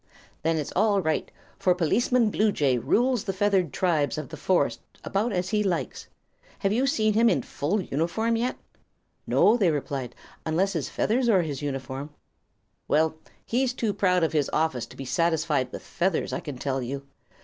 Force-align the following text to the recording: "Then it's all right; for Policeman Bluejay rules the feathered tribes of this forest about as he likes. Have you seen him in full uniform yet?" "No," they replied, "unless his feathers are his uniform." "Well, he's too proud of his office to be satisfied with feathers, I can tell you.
"Then 0.41 0.57
it's 0.57 0.71
all 0.75 0.99
right; 0.99 1.29
for 1.59 1.75
Policeman 1.75 2.31
Bluejay 2.31 2.79
rules 2.79 3.23
the 3.25 3.33
feathered 3.33 3.71
tribes 3.71 4.17
of 4.17 4.29
this 4.29 4.39
forest 4.39 4.79
about 5.03 5.31
as 5.31 5.49
he 5.49 5.61
likes. 5.61 6.07
Have 6.57 6.73
you 6.73 6.87
seen 6.87 7.13
him 7.13 7.29
in 7.29 7.43
full 7.43 7.79
uniform 7.79 8.35
yet?" 8.35 8.57
"No," 9.27 9.55
they 9.57 9.69
replied, 9.69 10.15
"unless 10.43 10.73
his 10.73 10.89
feathers 10.89 11.29
are 11.29 11.43
his 11.43 11.61
uniform." 11.61 12.09
"Well, 12.87 13.19
he's 13.45 13.75
too 13.75 13.93
proud 13.93 14.23
of 14.23 14.33
his 14.33 14.49
office 14.51 14.87
to 14.87 14.97
be 14.97 15.05
satisfied 15.05 15.71
with 15.71 15.83
feathers, 15.83 16.33
I 16.33 16.39
can 16.39 16.57
tell 16.57 16.81
you. 16.81 17.05